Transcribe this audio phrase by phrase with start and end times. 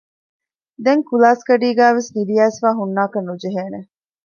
[0.83, 3.79] ދެން ކުލާސްގަޑީގައިވެސް ނިދިއައިސްފައި ހުންނާކަށް ނުޖެހޭނެ